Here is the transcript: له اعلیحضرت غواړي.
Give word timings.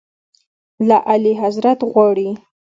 له 0.87 0.97
اعلیحضرت 1.11 1.79
غواړي. 1.91 2.29